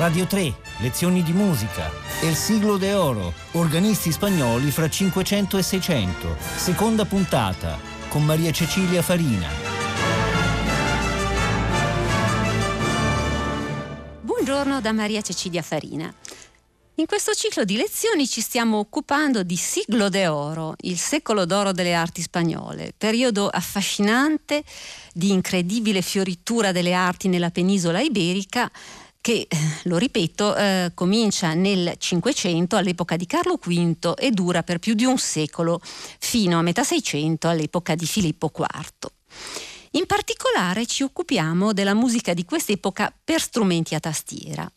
[0.00, 1.90] Radio 3, lezioni di musica.
[2.22, 6.36] El Siglo de Oro, organisti spagnoli fra 500 e 600.
[6.56, 7.78] Seconda puntata,
[8.08, 9.46] con Maria Cecilia Farina.
[14.22, 16.10] Buongiorno da Maria Cecilia Farina.
[16.94, 21.72] In questo ciclo di lezioni ci stiamo occupando di Siglo de Oro, il secolo d'oro
[21.72, 24.64] delle arti spagnole, periodo affascinante
[25.12, 28.70] di incredibile fioritura delle arti nella penisola iberica
[29.20, 34.78] che, eh, lo ripeto, eh, comincia nel Cinquecento all'epoca di Carlo V e dura per
[34.78, 39.10] più di un secolo fino a metà Seicento all'epoca di Filippo IV.
[39.92, 44.70] In particolare ci occupiamo della musica di quest'epoca per strumenti a tastiera.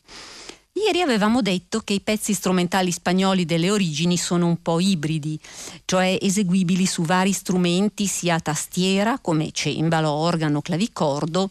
[0.76, 5.38] Ieri avevamo detto che i pezzi strumentali spagnoli delle origini sono un po' ibridi,
[5.84, 11.48] cioè eseguibili su vari strumenti sia a tastiera come cembalo, organo, clavicordo,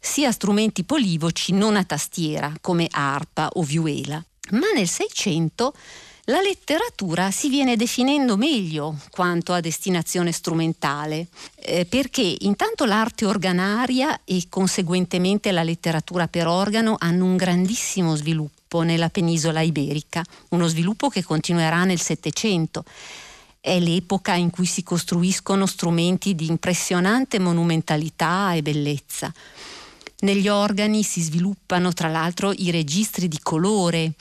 [0.00, 4.24] sia strumenti polivoci non a tastiera come arpa o viuela.
[4.52, 5.74] Ma nel Seicento
[6.24, 11.26] la letteratura si viene definendo meglio quanto a destinazione strumentale,
[11.56, 18.82] eh, perché intanto l'arte organaria e conseguentemente la letteratura per organo hanno un grandissimo sviluppo
[18.82, 22.84] nella penisola iberica, uno sviluppo che continuerà nel Settecento.
[23.58, 29.32] È l'epoca in cui si costruiscono strumenti di impressionante monumentalità e bellezza.
[30.20, 34.12] Negli organi si sviluppano tra l'altro i registri di colore,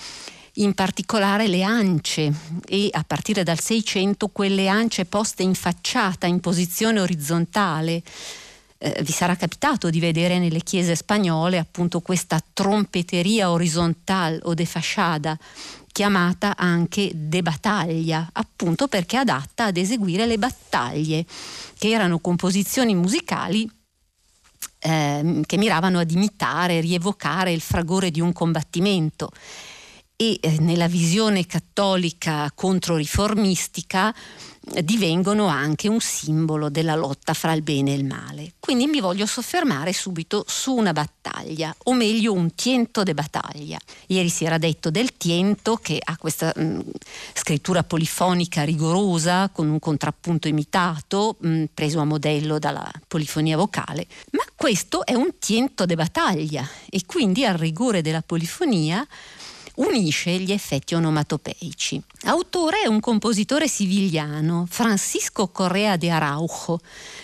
[0.54, 2.32] in particolare le ance
[2.66, 8.02] e a partire dal 600 quelle ance poste in facciata in posizione orizzontale.
[8.78, 14.66] Eh, vi sarà capitato di vedere nelle chiese spagnole appunto questa trompeteria orizzontale o de
[14.66, 15.38] fasciada
[15.92, 21.26] chiamata anche de battaglia, appunto perché adatta ad eseguire le battaglie,
[21.78, 23.70] che erano composizioni musicali
[24.80, 29.30] eh, che miravano ad imitare, rievocare il fragore di un combattimento.
[30.16, 34.14] E eh, nella visione cattolica controriformistica
[34.84, 38.54] divengono anche un simbolo della lotta fra il bene e il male.
[38.60, 43.78] Quindi mi voglio soffermare subito su una battaglia, o meglio un tiento de battaglia.
[44.08, 46.80] Ieri si era detto del tiento che ha questa mh, mm,
[47.34, 54.08] scrittura polifonica rigorosa con un contrappunto imitato, mh, mm, preso a modello dalla polifonia vocale,
[54.32, 59.06] ma questo è un tiento de battaglia e quindi al rigore della polifonia
[59.80, 62.02] unisce gli effetti onomatopeici.
[62.24, 66.80] Autore è un compositore sivigliano, Francisco Correa de Araujo,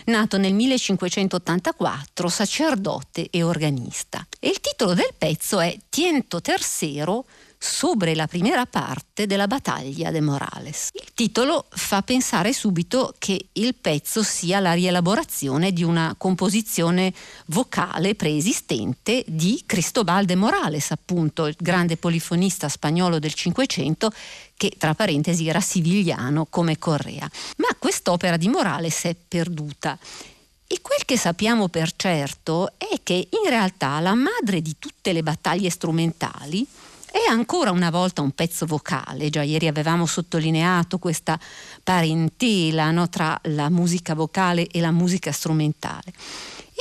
[0.05, 4.25] nato nel 1584, sacerdote e organista.
[4.39, 7.25] E il titolo del pezzo è Tiento Tercero
[7.66, 10.90] sobre la prima parte della battaglia de Morales.
[10.94, 17.12] Il titolo fa pensare subito che il pezzo sia la rielaborazione di una composizione
[17.48, 24.12] vocale preesistente di Cristobal de Morales, appunto il grande polifonista spagnolo del Cinquecento
[24.56, 27.30] che tra parentesi era sivigliano come Correa.
[27.58, 29.97] Ma quest'opera di Morales è perduta.
[30.68, 35.24] E quel che sappiamo per certo è che in realtà la madre di tutte le
[35.24, 36.66] battaglie strumentali
[37.16, 41.40] è ancora una volta un pezzo vocale, già ieri avevamo sottolineato questa
[41.81, 46.12] parentela no, tra la musica vocale e la musica strumentale.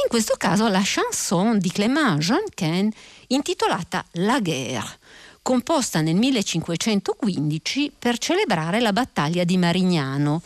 [0.03, 2.91] In questo caso la chanson di Clément Jonquin
[3.29, 4.99] intitolata La guerre,
[5.41, 10.43] composta nel 1515 per celebrare la battaglia di Marignano,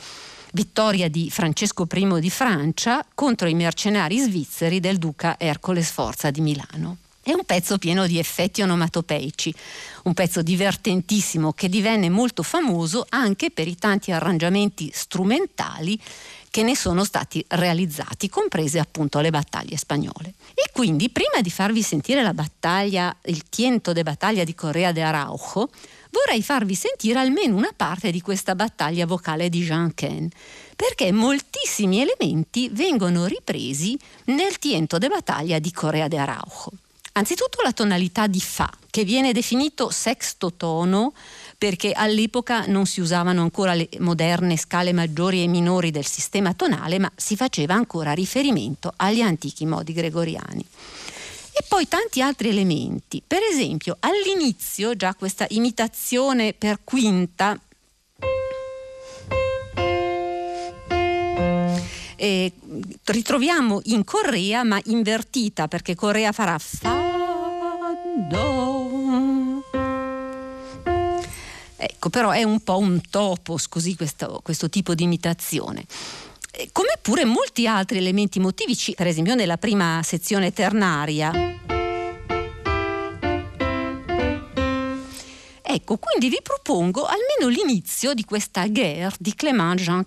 [0.52, 6.42] vittoria di Francesco I di Francia contro i mercenari svizzeri del duca Ercole Sforza di
[6.42, 7.07] Milano.
[7.28, 9.54] È un pezzo pieno di effetti onomatopeici,
[10.04, 16.00] un pezzo divertentissimo che divenne molto famoso anche per i tanti arrangiamenti strumentali
[16.48, 20.32] che ne sono stati realizzati, comprese appunto le battaglie spagnole.
[20.54, 25.02] E quindi, prima di farvi sentire la battaglia, il tiento de battaglia di Correa de
[25.02, 25.68] Araujo,
[26.08, 30.30] vorrei farvi sentire almeno una parte di questa battaglia vocale di Jean Ken,
[30.74, 36.70] perché moltissimi elementi vengono ripresi nel tiento de battaglia di Correa de Araujo.
[37.18, 41.14] Anzitutto la tonalità di Fa, che viene definito sexto tono
[41.58, 47.00] perché all'epoca non si usavano ancora le moderne scale maggiori e minori del sistema tonale,
[47.00, 50.64] ma si faceva ancora riferimento agli antichi modi gregoriani.
[51.50, 57.58] E poi tanti altri elementi, per esempio all'inizio già questa imitazione per quinta
[62.14, 62.52] eh,
[63.04, 67.07] ritroviamo in Corea ma invertita perché Corea farà fa
[68.28, 69.62] do.
[71.76, 75.86] Ecco, però è un po' un topos così questo, questo tipo di imitazione
[76.72, 81.30] come pure molti altri elementi motivici, per esempio nella prima sezione ternaria.
[85.62, 90.06] Ecco, quindi vi propongo almeno l'inizio di questa guerre di Clément Jean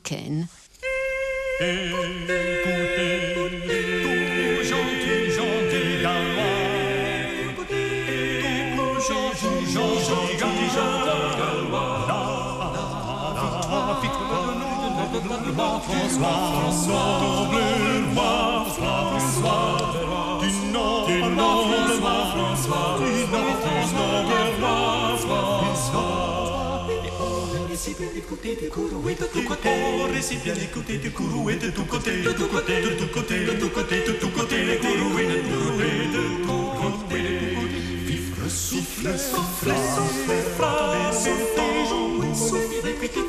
[28.15, 29.69] écouté du courroux et de tout côté.
[30.13, 32.21] Récit bien écouté du courroux et de tout côté.
[32.21, 34.63] De tout côté, de tout côté, de tout côté, de tout côté.
[34.63, 37.21] Les courroux et de tout côté, de tout côté.
[38.06, 43.24] Vivre, souffle, souffle, souffle, frappez, sautez, jouez, soufflez, répétez,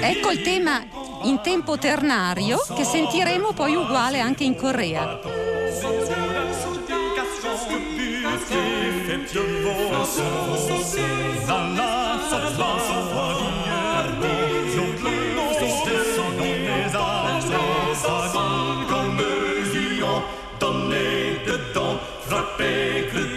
[0.00, 0.82] Ecco il tema
[1.24, 5.20] in tempo ternario che sentiremo poi uguale anche in Corea.
[11.46, 13.35] Donnez
[22.58, 23.35] big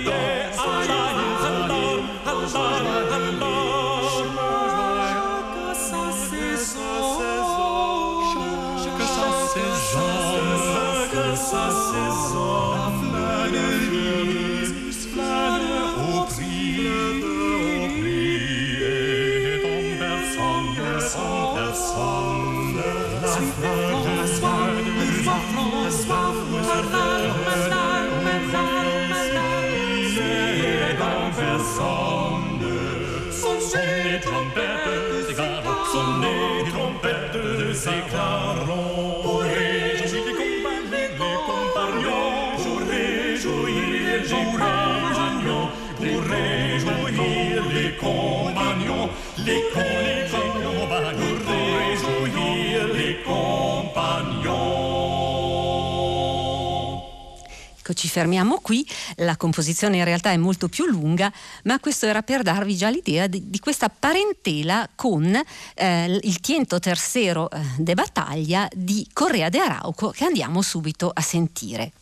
[57.90, 58.86] Ecco, ci fermiamo qui,
[59.18, 61.32] la composizione in realtà è molto più lunga,
[61.64, 65.40] ma questo era per darvi già l'idea di, di questa parentela con
[65.74, 71.22] eh, il Tiento Tercero eh, de Battaglia di Correa de Arauco che andiamo subito a
[71.22, 71.94] sentire.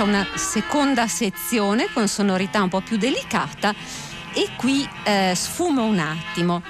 [0.00, 3.74] Comincia una seconda sezione con sonorità un po' più delicata
[4.32, 6.62] e qui eh, sfumo un attimo.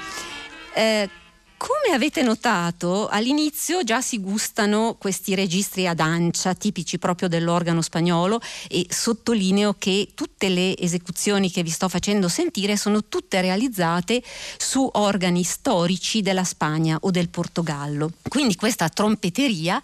[0.75, 1.09] Eh,
[1.57, 8.41] come avete notato, all'inizio già si gustano questi registri ad ancia, tipici proprio dell'organo spagnolo,
[8.69, 14.23] e sottolineo che tutte le esecuzioni che vi sto facendo sentire sono tutte realizzate
[14.59, 18.13] su organi storici della Spagna o del Portogallo.
[18.29, 19.83] Quindi questa trompeteria,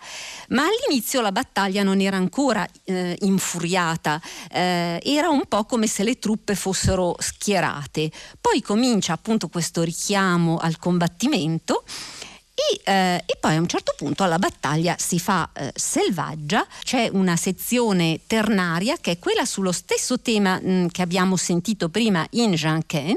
[0.50, 6.04] ma all'inizio la battaglia non era ancora eh, infuriata, eh, era un po' come se
[6.04, 8.10] le truppe fossero schierate.
[8.40, 11.84] Poi comincia appunto questo richiamo al combattimento
[12.57, 17.11] e, eh, e, poi a un certo punto la battaglia si fa eh, selvaggia, c'è
[17.12, 22.26] una sezione ternaria che è quella sullo stesso tema mh, mm, che abbiamo sentito prima
[22.31, 23.14] in Jean Ken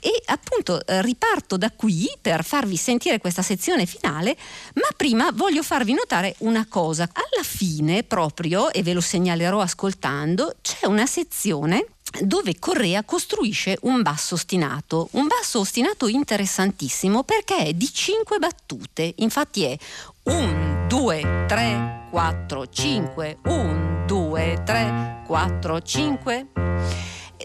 [0.00, 4.36] e appunto eh, riparto da qui per farvi sentire questa sezione finale,
[4.74, 7.08] ma prima voglio farvi notare una cosa.
[7.12, 11.86] Alla fine proprio, e ve lo segnalerò ascoltando, c'è una sezione
[12.22, 19.14] dove Correa costruisce un basso ostinato, un basso ostinato interessantissimo perché è di cinque battute,
[19.18, 19.76] infatti è
[20.24, 26.46] 1, 2, 3, 4, 5, 1, 2, 3, 4, 5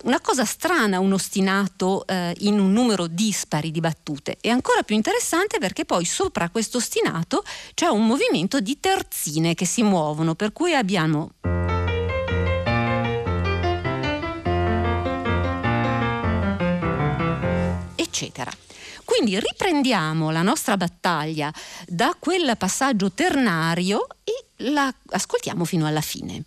[0.03, 4.38] una cosa strana un ostinato eh, in un numero dispari di battute.
[4.39, 7.43] E ancora più interessante perché poi sopra questo ostinato
[7.74, 11.31] c'è un movimento di terzine che si muovono, per cui abbiamo
[18.15, 18.51] eccetera.
[19.03, 21.53] Quindi riprendiamo la nostra battaglia
[21.86, 26.43] da quel passaggio ternario e la ascoltiamo fino alla fine.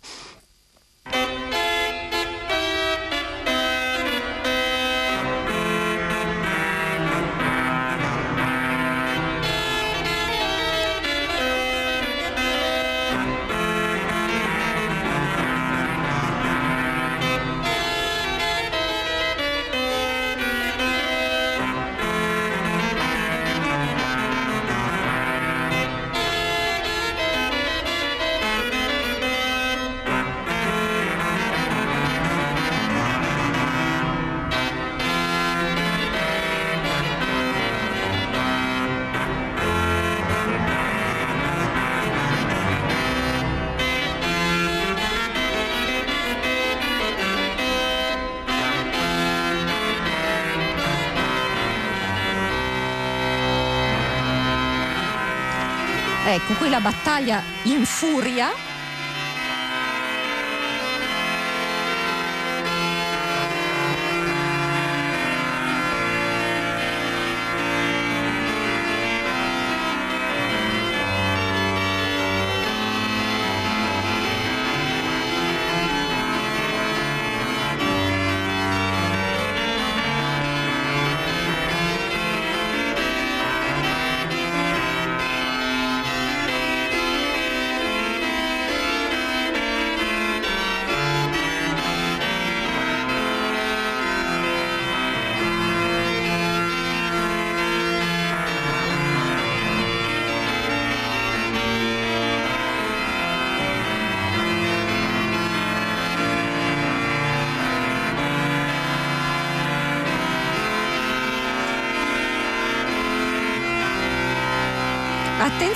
[56.31, 57.87] Ecco, qui la battaglia in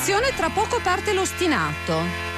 [0.04, 2.33] Attenzione, tra poco parte l'ostinato.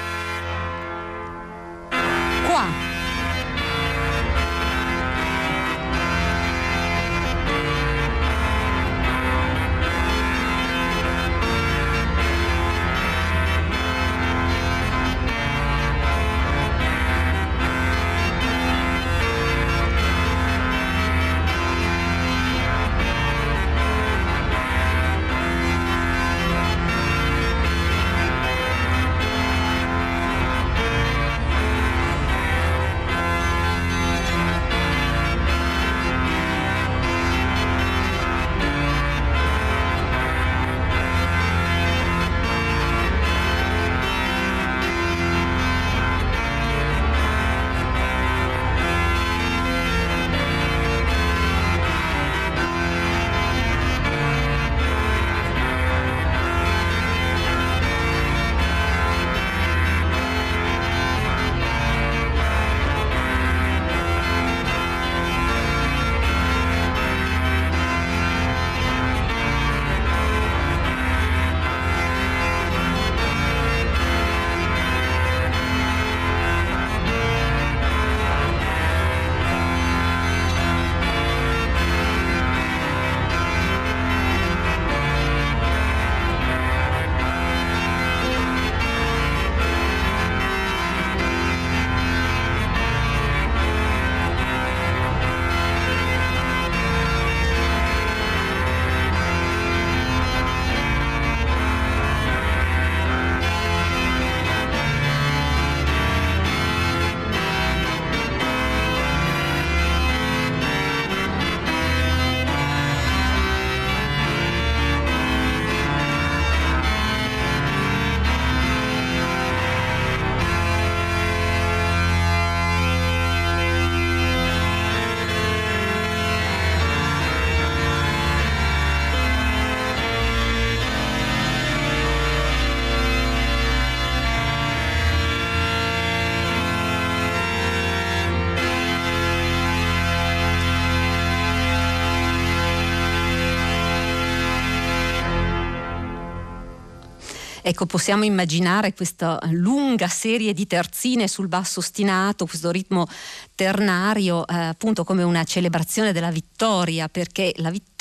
[147.67, 153.07] Ecco, possiamo immaginare questa lunga serie di terzine sul basso ostinato, questo ritmo
[153.55, 157.94] ternario, eh, appunto come una celebrazione della vittoria, perché la vittoria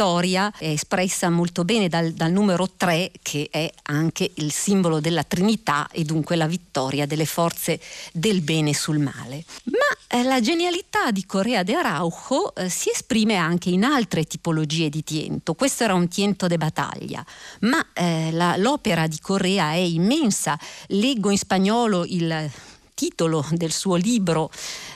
[0.59, 5.89] è espressa molto bene dal, dal numero 3, che è anche il simbolo della Trinità
[5.93, 7.81] e dunque la vittoria delle forze
[8.13, 9.45] del bene sul male.
[9.65, 14.89] Ma eh, la genialità di Correa de Araujo eh, si esprime anche in altre tipologie
[14.89, 15.55] di tiento.
[15.55, 17.25] Questo era un tiento de battaglia,
[17.61, 20.59] ma eh, la, l'opera di Correa è immensa.
[20.89, 22.51] Leggo in spagnolo il
[22.95, 24.51] titolo del suo libro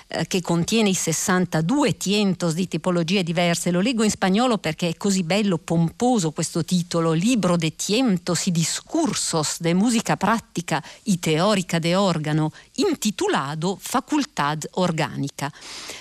[0.09, 3.71] eh, che contiene i 62 tientos di tipologie diverse.
[3.71, 8.51] Lo leggo in spagnolo perché è così bello, pomposo questo titolo, Libro de tientos y
[8.51, 15.53] discursos de música práctica y teórica de órgano, intitolato Facultad Organica,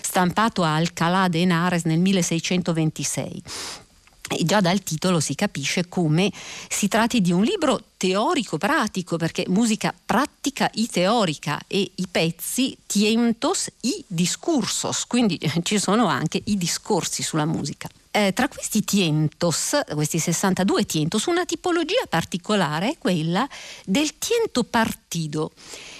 [0.01, 3.86] stampato a Alcalá de Henares nel 1626.
[4.29, 6.31] E già dal titolo si capisce come
[6.69, 13.69] si tratti di un libro teorico-pratico, perché musica pratica i teorica e i pezzi tientos
[13.81, 17.89] i discursos, quindi ci sono anche i discorsi sulla musica.
[18.11, 23.47] Eh, tra questi tientos, questi 62 tientos, una tipologia particolare è quella
[23.85, 25.51] del tiento partido.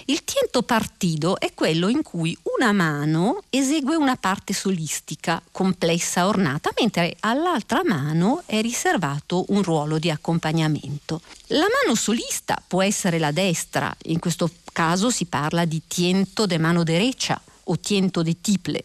[0.06, 6.70] Il tiento partido è quello in cui una mano esegue una parte solistica complessa, ornata,
[6.80, 11.20] mentre all'altra mano è riservato un ruolo di accompagnamento.
[11.48, 16.58] La mano solista può essere la destra, in questo caso si parla di tiento de
[16.58, 18.82] mano derecha o tiento de tiple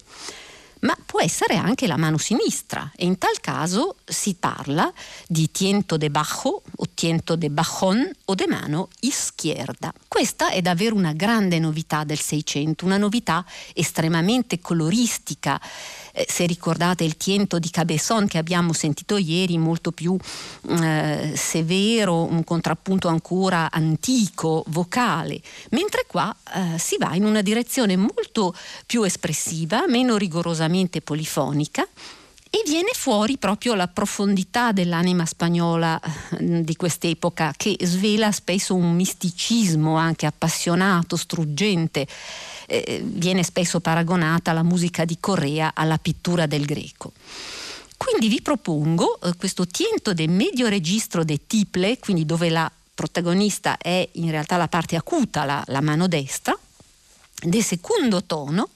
[0.84, 4.92] ma può essere anche la mano sinistra e in tal caso si parla
[5.28, 9.94] di tiento de bajo o tiento de bajón o de mano izquierda.
[10.08, 15.60] Questa è davvero una grande novità del Seicento, una novità estremamente coloristica.
[16.12, 20.16] Eh, se ricordate il tiento di Cabezon che abbiamo sentito ieri, molto più
[20.70, 27.96] eh, severo, un contrappunto ancora antico, vocale, mentre qua eh, si va in una direzione
[27.96, 28.54] molto
[28.86, 31.88] più espressiva, meno rigorosamente estremamente polifonica
[32.50, 38.94] e viene fuori proprio la profondità dell'anima spagnola eh, di quest'epoca che svela spesso un
[38.94, 42.06] misticismo anche appassionato, struggente.
[42.68, 47.14] Eh, viene spesso paragonata la musica di Correa alla pittura del greco.
[47.98, 53.78] Quindi vi propongo eh, questo tiento del medio registro de tiple, quindi dove la protagonista
[53.78, 56.56] è in realtà la parte acuta, la, la mano destra,
[57.42, 58.70] del secondo tono,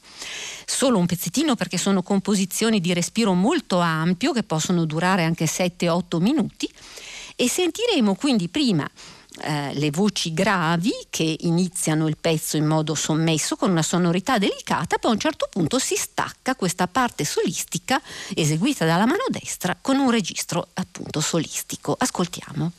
[0.69, 6.19] solo un pezzettino perché sono composizioni di respiro molto ampio che possono durare anche 7-8
[6.19, 6.69] minuti
[7.35, 8.89] e sentiremo quindi prima
[9.41, 14.97] eh, le voci gravi che iniziano il pezzo in modo sommesso con una sonorità delicata,
[14.97, 18.01] poi a un certo punto si stacca questa parte solistica
[18.33, 21.95] eseguita dalla mano destra con un registro appunto solistico.
[21.97, 22.71] Ascoltiamo.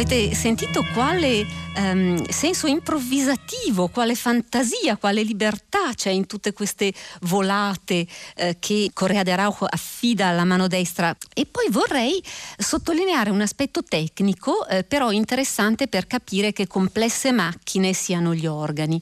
[0.00, 8.06] Avete sentito quale um, senso improvvisativo, quale fantasia, quale libertà c'è in tutte queste volate
[8.36, 11.16] eh, che Correa de Araujo affida alla mano destra.
[11.34, 12.22] E poi vorrei
[12.58, 19.00] sottolineare un aspetto tecnico, eh, però interessante per capire che complesse macchine siano gli organi.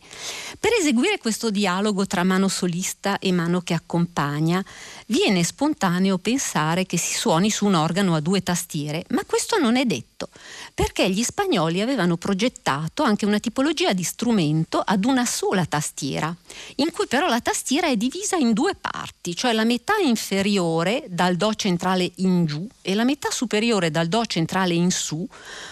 [0.58, 4.64] Per eseguire questo dialogo tra mano solista e mano che accompagna,
[5.06, 9.76] viene spontaneo pensare che si suoni su un organo a due tastiere, ma questo non
[9.76, 10.28] è detto,
[10.74, 12.57] perché gli spagnoli avevano progettato
[13.02, 16.34] anche una tipologia di strumento ad una sola tastiera,
[16.76, 21.36] in cui però la tastiera è divisa in due parti, cioè la metà inferiore dal
[21.36, 25.26] Do centrale in giù e la metà superiore dal Do centrale in su,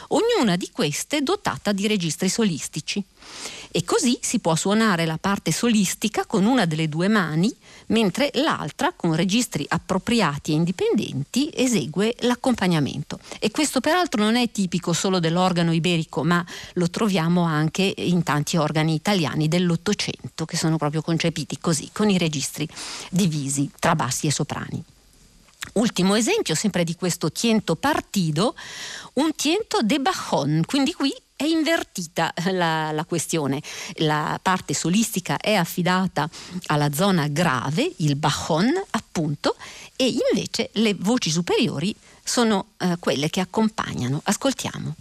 [0.09, 3.03] ognuna di queste dotata di registri solistici.
[3.71, 7.55] E così si può suonare la parte solistica con una delle due mani,
[7.89, 13.19] mentre l'altra, con registri appropriati e indipendenti, esegue l'accompagnamento.
[13.39, 16.45] E questo peraltro non è tipico solo dell'organo iberico, ma
[16.75, 22.19] lo troviamo anche in tanti organi italiani dell'Ottocento, che sono proprio concepiti così, con i
[22.19, 22.69] registri
[23.11, 24.83] divisi tra bassi e soprani.
[25.75, 28.55] Ultimo esempio, sempre di questo tiento partido,
[29.15, 33.63] un tiento de bajon, quindi qui è invertita la, la, questione.
[33.99, 36.29] La parte solistica è affidata
[36.67, 39.55] alla zona grave, il bajon appunto,
[39.95, 41.95] e invece le voci superiori
[42.25, 44.21] sono eh, quelle che accompagnano.
[44.25, 44.95] Ascoltiamo.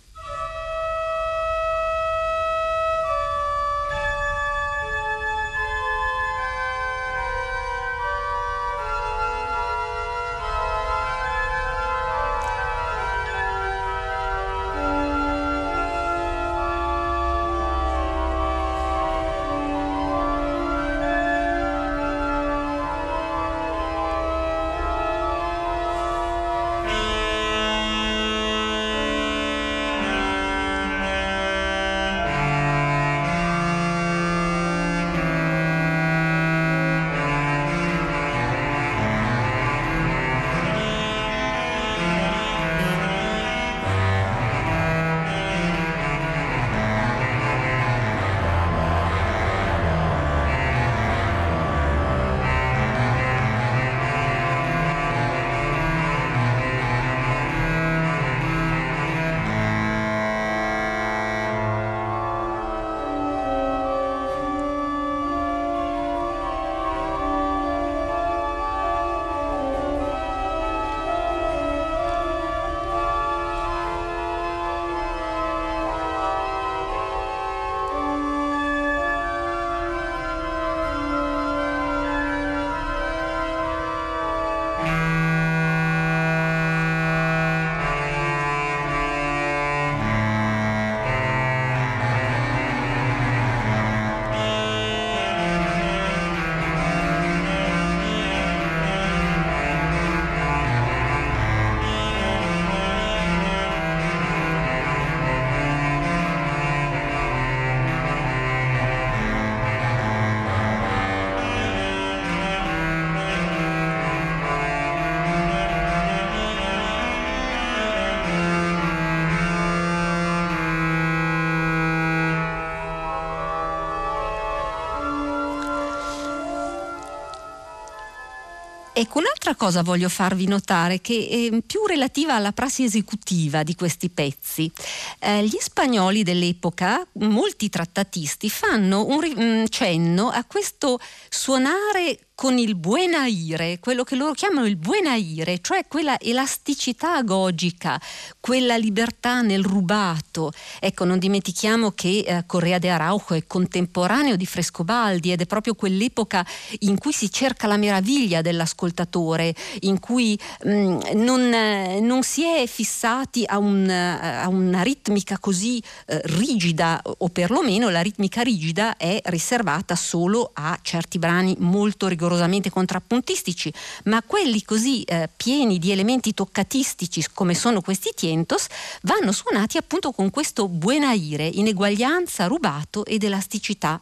[128.97, 134.09] Ecco, un'altra cosa voglio farvi notare che è più relativa alla prassi esecutiva di questi
[134.09, 134.71] pezzi.
[135.19, 142.75] Eh, gli spagnoli dell'epoca, molti trattatisti, fanno un mm, cenno a questo suonare con il
[142.75, 147.99] buenaire, quello che loro chiamano il buenaire, cioè quella elasticità agogica,
[148.41, 150.51] quella libertà nel rubato.
[150.81, 155.75] Ecco, non dimentichiamo che eh, Correa de Araujo è contemporaneo di Frescobaldi ed è proprio
[155.75, 156.45] quell'epoca
[156.79, 162.43] in cui si cerca la meraviglia dell'ascoltatore, in cui mh, mm, non, eh, non, si
[162.43, 168.41] è fissati a, un, eh, a una ritmica così eh, rigida, o perlomeno la ritmica
[168.41, 173.71] rigida è riservata solo a certi brani molto rigorosi rigorosamente contrappuntistici,
[174.05, 178.67] ma quelli così eh, pieni di elementi toccatistici come sono questi tientos
[179.03, 183.99] vanno suonati appunto con questo buenaire, ineguaglianza, rubato ed elasticità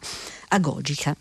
[0.49, 1.15] agogica.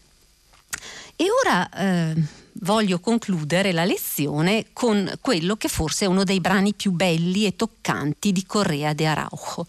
[1.16, 2.14] E ora eh,
[2.60, 7.56] voglio concludere la lezione con quello che forse è uno dei brani più belli e
[7.56, 9.66] toccanti di Correa de Araujo.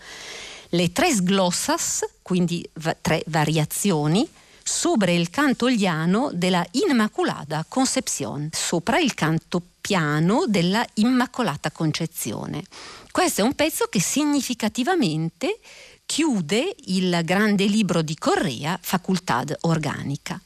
[0.70, 4.28] Le tres glossas, quindi va- tre variazioni,
[4.64, 12.64] sopra il canto liano della Immaculata Concepción, sopra il canto piano della Immacolata Concezione.
[13.12, 15.60] Questo è un pezzo che significativamente
[16.06, 20.40] chiude il grande libro di Correa, Facultad Organica.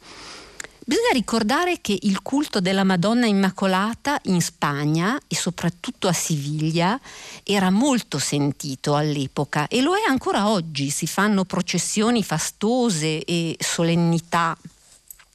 [0.89, 6.97] Bisogna ricordare che il culto della Madonna Immacolata in Spagna e soprattutto a Siviglia
[7.43, 10.89] era molto sentito all'epoca e lo è ancora oggi.
[10.89, 14.57] Si fanno processioni fastose e solennità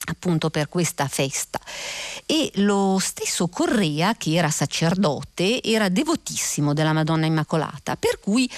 [0.07, 1.61] appunto per questa festa
[2.25, 8.51] e lo stesso Correa che era sacerdote era devotissimo della Madonna Immacolata per cui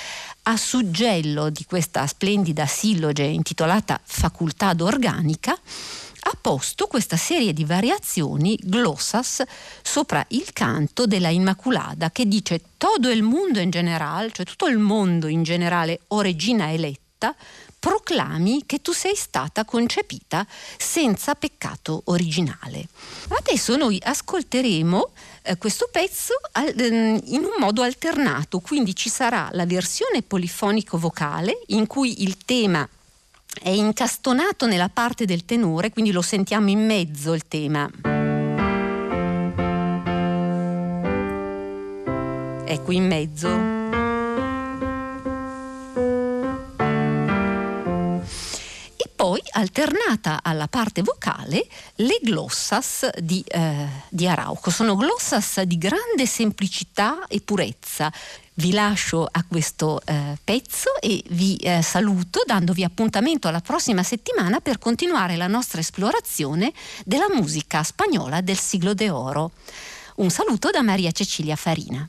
[0.42, 5.58] a suggello di questa splendida silloge intitolata Facultad Organica
[6.26, 9.42] ha posto questa serie di variazioni glossas
[9.82, 14.78] sopra il canto della Immaculada che dice todo il mondo in generale, cioè tutto il
[14.78, 17.34] mondo in generale, o regina eletta,
[17.78, 20.46] proclami che tu sei stata concepita
[20.78, 22.88] senza peccato originale.
[23.28, 25.10] Adesso noi ascolteremo
[25.42, 31.64] eh, questo pezzo al, ehm, in un modo alternato, quindi ci sarà la versione polifonico-vocale
[31.68, 32.88] in cui il tema
[33.62, 37.90] è incastonato nella parte del tenore, quindi lo sentiamo in mezzo il tema.
[42.66, 43.83] Ecco in mezzo.
[49.54, 54.70] Alternata alla parte vocale le glossas di, eh, di Arauco.
[54.70, 58.12] Sono glossas di grande semplicità e purezza.
[58.56, 64.60] Vi lascio a questo eh, pezzo e vi eh, saluto dandovi appuntamento alla prossima settimana
[64.60, 66.72] per continuare la nostra esplorazione
[67.04, 69.52] della musica spagnola del siglo d'oro.
[70.16, 72.08] Un saluto da Maria Cecilia Farina.